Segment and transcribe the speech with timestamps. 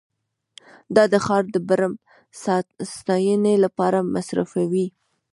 [0.95, 2.01] دا د ښار د برم د
[2.95, 4.87] ستاینې لپاره مصرفوي